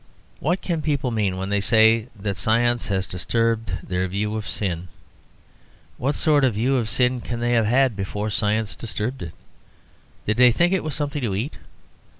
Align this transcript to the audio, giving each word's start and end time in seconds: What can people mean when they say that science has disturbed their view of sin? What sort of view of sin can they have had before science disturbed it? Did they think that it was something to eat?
What 0.39 0.63
can 0.63 0.81
people 0.81 1.11
mean 1.11 1.37
when 1.37 1.49
they 1.49 1.61
say 1.61 2.07
that 2.15 2.35
science 2.35 2.87
has 2.87 3.05
disturbed 3.05 3.73
their 3.87 4.07
view 4.07 4.35
of 4.35 4.49
sin? 4.49 4.87
What 5.99 6.15
sort 6.15 6.43
of 6.43 6.55
view 6.55 6.77
of 6.77 6.89
sin 6.89 7.21
can 7.21 7.39
they 7.39 7.51
have 7.51 7.67
had 7.67 7.95
before 7.95 8.31
science 8.31 8.75
disturbed 8.75 9.21
it? 9.21 9.33
Did 10.25 10.37
they 10.37 10.51
think 10.51 10.71
that 10.71 10.77
it 10.77 10.83
was 10.83 10.95
something 10.95 11.21
to 11.21 11.35
eat? 11.35 11.57